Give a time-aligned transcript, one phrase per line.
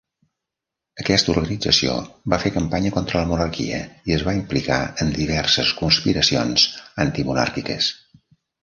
[1.03, 1.97] Aquesta organització
[2.35, 6.69] va fer campanya contra la monarquia i es va implicar en diverses conspiracions
[7.09, 7.95] antimonàrquiques.